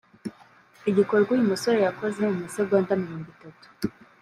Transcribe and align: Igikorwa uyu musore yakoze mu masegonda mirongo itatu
Igikorwa 0.89 1.29
uyu 1.33 1.49
musore 1.51 1.77
yakoze 1.87 2.19
mu 2.29 2.35
masegonda 2.43 2.99
mirongo 3.01 3.27
itatu 3.35 3.65